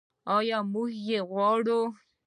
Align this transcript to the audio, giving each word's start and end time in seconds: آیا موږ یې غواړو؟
آیا 0.35 0.59
موږ 0.71 0.89
یې 1.07 1.19
غواړو؟ 1.29 1.81